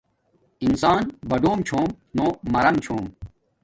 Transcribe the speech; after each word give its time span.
انسان 0.65 1.01
باڈم 1.29 1.59
چھوم 1.67 1.89
نو 2.15 2.25
مرم 2.53 2.75
چھوم 2.85 3.03